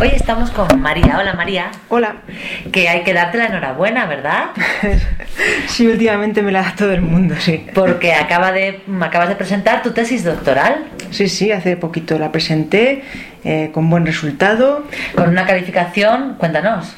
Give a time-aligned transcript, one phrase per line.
[0.00, 1.18] Hoy estamos con María.
[1.18, 1.72] Hola María.
[1.88, 2.18] Hola.
[2.70, 4.50] Que hay que darte la enhorabuena, ¿verdad?
[5.66, 7.66] sí, últimamente me la da todo el mundo, sí.
[7.74, 10.84] Porque acaba de, acabas de presentar tu tesis doctoral.
[11.10, 13.02] Sí, sí, hace poquito la presenté
[13.42, 14.84] eh, con buen resultado.
[15.16, 16.96] Con una calificación, cuéntanos.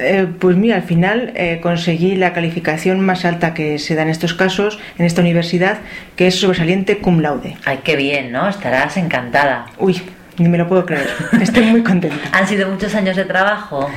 [0.00, 4.08] Eh, pues mira, al final eh, conseguí la calificación más alta que se da en
[4.08, 5.78] estos casos en esta universidad,
[6.16, 7.56] que es sobresaliente cum laude.
[7.64, 8.48] Ay, qué bien, ¿no?
[8.48, 9.66] Estarás encantada.
[9.78, 10.02] Uy,
[10.38, 11.08] ni me lo puedo creer.
[11.40, 12.16] Estoy muy contenta.
[12.32, 13.88] ¿Han sido muchos años de trabajo?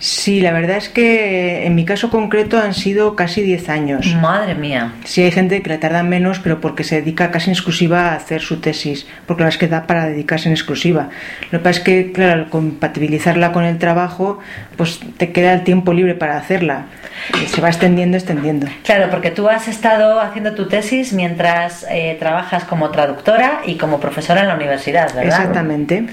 [0.00, 4.14] Sí, la verdad es que en mi caso concreto han sido casi 10 años.
[4.22, 4.92] Madre mía.
[5.04, 8.14] Sí, hay gente que le tarda menos, pero porque se dedica casi en exclusiva a
[8.14, 11.08] hacer su tesis, porque la verdad es que da para dedicarse en exclusiva.
[11.50, 14.38] Lo que pasa es que, claro, al compatibilizarla con el trabajo,
[14.76, 16.86] pues te queda el tiempo libre para hacerla.
[17.46, 18.66] Se va extendiendo, extendiendo.
[18.84, 24.00] Claro, porque tú has estado haciendo tu tesis mientras eh, trabajas como traductora y como
[24.00, 25.24] profesora en la universidad, ¿verdad?
[25.24, 26.06] Exactamente.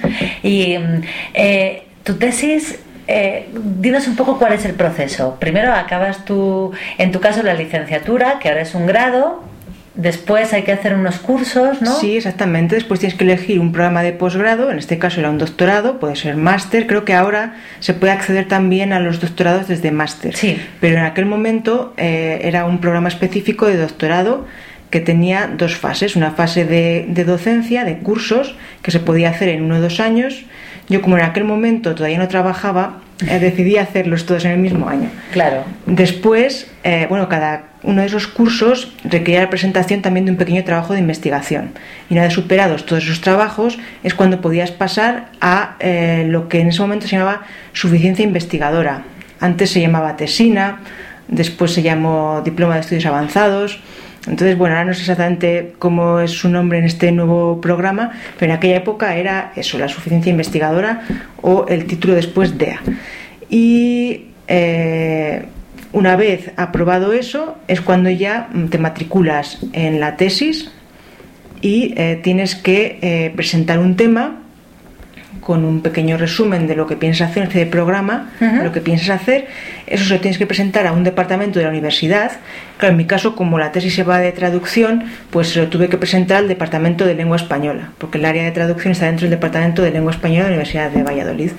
[0.43, 1.02] Y mm,
[1.33, 5.38] eh, tu tesis eh, dinos un poco cuál es el proceso.
[5.39, 9.43] Primero acabas tú, en tu caso, la licenciatura, que ahora es un grado.
[9.95, 11.95] Después hay que hacer unos cursos, ¿no?
[11.99, 12.75] Sí, exactamente.
[12.75, 16.15] Después tienes que elegir un programa de posgrado, en este caso era un doctorado, puede
[16.15, 16.85] ser máster.
[16.85, 20.35] Creo que ahora se puede acceder también a los doctorados desde máster.
[20.35, 20.61] Sí.
[20.81, 24.45] Pero en aquel momento eh, era un programa específico de doctorado
[24.89, 26.15] que tenía dos fases.
[26.15, 29.99] Una fase de, de docencia, de cursos, que se podía hacer en uno o dos
[29.99, 30.45] años
[30.87, 34.89] yo como en aquel momento todavía no trabajaba, eh, decidí hacerlos todos en el mismo
[34.89, 35.09] año.
[35.31, 35.63] Claro.
[35.85, 40.63] Después, eh, bueno, cada uno de esos cursos requería la presentación también de un pequeño
[40.66, 41.71] trabajo de investigación.
[42.09, 46.59] Y una vez superados todos esos trabajos es cuando podías pasar a eh, lo que
[46.59, 49.03] en ese momento se llamaba suficiencia investigadora.
[49.39, 50.80] Antes se llamaba tesina,
[51.30, 53.80] después se llamó diploma de estudios avanzados.
[54.27, 58.51] Entonces, bueno, ahora no sé exactamente cómo es su nombre en este nuevo programa, pero
[58.51, 61.02] en aquella época era eso, la suficiencia investigadora
[61.41, 62.81] o el título después DEA.
[63.49, 65.45] Y eh,
[65.91, 70.71] una vez aprobado eso, es cuando ya te matriculas en la tesis
[71.61, 74.41] y eh, tienes que eh, presentar un tema
[75.45, 78.32] con un pequeño resumen de lo que piensas hacer en este programa,
[78.64, 79.45] lo que piensas hacer.
[79.86, 82.32] Eso se lo tienes que presentar a un departamento de la universidad.
[82.80, 85.88] Claro, en mi caso, como la tesis se va de traducción, pues se lo tuve
[85.88, 89.38] que presentar al departamento de lengua española, porque el área de traducción está dentro del
[89.38, 91.52] departamento de lengua española de la Universidad de Valladolid.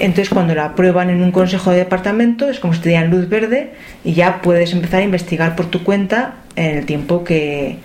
[0.00, 3.26] Entonces, cuando la aprueban en un consejo de departamento, es como si te dieran luz
[3.26, 3.70] verde
[4.04, 7.78] y ya puedes empezar a investigar por tu cuenta en el tiempo que,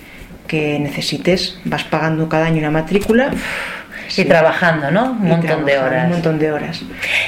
[0.48, 1.60] que necesites.
[1.64, 3.32] Vas pagando cada año una matrícula
[4.18, 5.12] y trabajando, ¿no?
[5.12, 6.06] Un montón de horas.
[6.06, 6.81] Un montón de horas.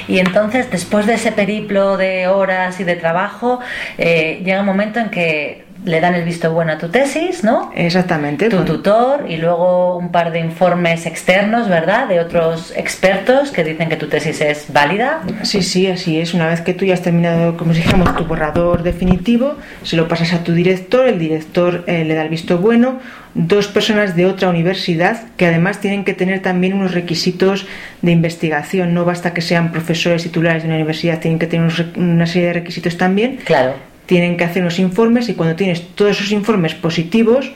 [0.08, 3.60] Y entonces, después de ese periplo de horas y de trabajo,
[3.98, 7.70] eh, llega un momento en que le dan el visto bueno a tu tesis, ¿no?
[7.76, 8.48] Exactamente.
[8.48, 12.08] Tu tutor y luego un par de informes externos, ¿verdad?
[12.08, 15.22] De otros expertos que dicen que tu tesis es válida.
[15.42, 16.34] Sí, sí, así es.
[16.34, 19.54] Una vez que tú ya has terminado, como dijimos, tu borrador definitivo,
[19.84, 22.98] se lo pasas a tu director, el director eh, le da el visto bueno,
[23.34, 27.64] dos personas de otra universidad que además tienen que tener también unos requisitos
[28.02, 28.92] de investigación.
[28.92, 32.54] No basta que sean profesores titulares de una universidad, tienen que tener una serie de
[32.54, 33.36] requisitos también.
[33.44, 37.52] Claro tienen que hacer unos informes y cuando tienes todos esos informes positivos,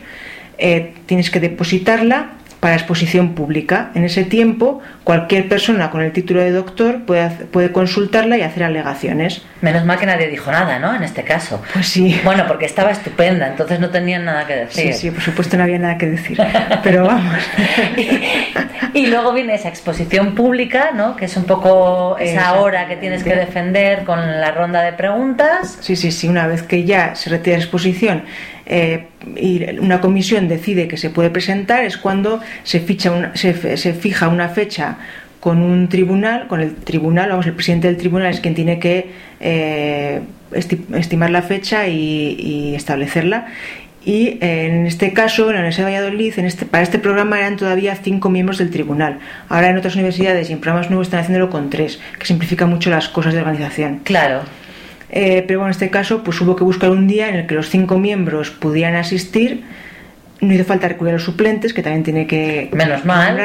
[0.58, 3.90] eh, tienes que depositarla para exposición pública.
[3.94, 8.64] En ese tiempo, cualquier persona con el título de doctor puede, puede consultarla y hacer
[8.64, 9.42] alegaciones.
[9.62, 10.94] Menos mal que nadie dijo nada, ¿no?
[10.94, 11.62] En este caso.
[11.72, 12.20] Pues sí.
[12.22, 14.92] Bueno, porque estaba estupenda, entonces no tenían nada que decir.
[14.92, 16.38] Sí, sí, por supuesto no había nada que decir.
[16.82, 17.38] Pero vamos.
[18.94, 21.16] y, luego viene esa exposición pública, ¿no?
[21.16, 25.78] Que es un poco esa hora que tienes que defender con la ronda de preguntas.
[25.80, 26.28] Sí, sí, sí.
[26.28, 28.24] Una vez que ya se retira la exposición
[28.72, 33.92] eh, y una comisión decide que se puede presentar es cuando se, ficha se, se,
[33.94, 34.98] fija una fecha
[35.40, 39.10] con un tribunal, con el tribunal, vamos, el presidente del tribunal es quien tiene que
[39.40, 40.20] eh,
[40.52, 43.48] estimar la fecha y, establecerla.
[44.04, 47.40] Y eh, en este caso, en la Universidad de Valladolid, en este, para este programa
[47.40, 49.18] eran todavía cinco miembros del tribunal.
[49.48, 52.88] Ahora en otras universidades y en programas nuevos están haciéndolo con tres, que simplifica mucho
[52.88, 54.02] las cosas de organización.
[54.04, 54.42] Claro.
[55.12, 57.54] Eh, pero bueno, en este caso pues hubo que buscar un día en el que
[57.54, 59.64] los cinco miembros pudieran asistir.
[60.40, 63.36] No hizo falta recurrir a los suplentes, que también tiene que Menos mal.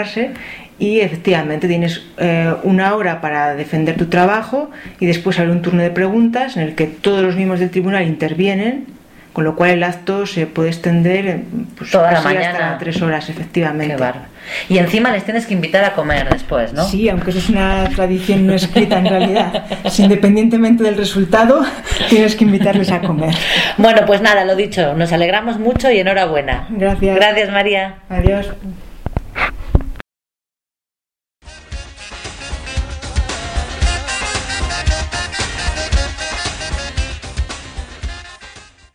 [0.78, 5.82] Y efectivamente tienes eh, una hora para defender tu trabajo y después habrá un turno
[5.82, 8.86] de preguntas en el que todos los miembros del tribunal intervienen
[9.36, 11.42] con lo cual el acto se puede extender
[11.78, 13.98] pues, toda la mañana hasta tres horas efectivamente.
[14.70, 17.90] Y encima les tienes que invitar a comer después no sí aunque eso es una
[17.94, 19.66] tradición no escrita en realidad.
[19.98, 21.66] Independientemente del resultado
[22.10, 23.36] tienes que invitarles a comer.
[23.78, 26.68] Bueno pues nada lo dicho nos alegramos mucho y enhorabuena.
[26.70, 27.16] Gracias.
[27.18, 27.96] Gracias María.
[28.08, 28.54] Adiós